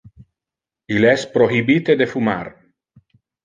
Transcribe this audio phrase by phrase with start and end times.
[0.95, 2.43] Il es prohibite de fumar.